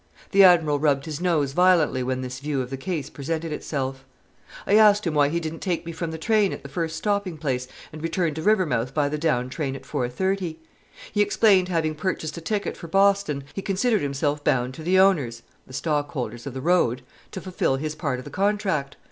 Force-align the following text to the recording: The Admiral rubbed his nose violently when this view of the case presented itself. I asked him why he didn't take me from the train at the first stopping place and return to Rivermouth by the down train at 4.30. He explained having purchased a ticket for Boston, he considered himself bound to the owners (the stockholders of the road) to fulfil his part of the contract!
The 0.31 0.43
Admiral 0.43 0.79
rubbed 0.79 1.05
his 1.05 1.21
nose 1.21 1.51
violently 1.51 2.01
when 2.01 2.21
this 2.21 2.39
view 2.39 2.63
of 2.63 2.71
the 2.71 2.75
case 2.75 3.07
presented 3.07 3.51
itself. 3.51 4.03
I 4.65 4.73
asked 4.73 5.05
him 5.05 5.13
why 5.13 5.29
he 5.29 5.39
didn't 5.39 5.59
take 5.59 5.85
me 5.85 5.91
from 5.91 6.09
the 6.09 6.17
train 6.17 6.51
at 6.53 6.63
the 6.63 6.69
first 6.69 6.95
stopping 6.95 7.37
place 7.37 7.67
and 7.93 8.01
return 8.01 8.33
to 8.33 8.41
Rivermouth 8.41 8.95
by 8.95 9.09
the 9.09 9.19
down 9.19 9.47
train 9.51 9.75
at 9.75 9.83
4.30. 9.83 10.55
He 11.11 11.21
explained 11.21 11.67
having 11.69 11.93
purchased 11.93 12.35
a 12.35 12.41
ticket 12.41 12.75
for 12.75 12.87
Boston, 12.87 13.43
he 13.53 13.61
considered 13.61 14.01
himself 14.01 14.43
bound 14.43 14.73
to 14.73 14.81
the 14.81 14.97
owners 14.97 15.43
(the 15.67 15.71
stockholders 15.73 16.47
of 16.47 16.55
the 16.55 16.61
road) 16.61 17.03
to 17.29 17.39
fulfil 17.39 17.75
his 17.75 17.93
part 17.93 18.17
of 18.17 18.25
the 18.25 18.31
contract! 18.31 18.97